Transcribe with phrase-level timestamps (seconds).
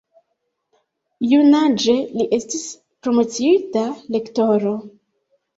[1.33, 2.65] Junaĝe li estis
[3.05, 3.85] promociita
[4.17, 4.77] Lektoro.